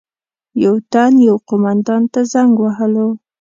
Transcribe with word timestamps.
یو 0.63 0.75
تن 0.91 1.13
یو 1.27 1.35
قومندان 1.47 2.03
ته 2.11 2.19
زنګ 2.33 2.53
وهلو. 2.59 3.07